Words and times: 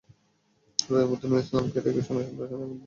তাঁদের 0.79 1.07
মধ্যে 1.09 1.27
নূর 1.27 1.41
ইসলামকে 1.43 1.77
রায় 1.77 1.93
ঘোষণার 1.95 2.07
সময় 2.07 2.23
আদালতে 2.23 2.41
হাজির 2.41 2.49
করা 2.49 2.61
হয়েছিল। 2.61 2.79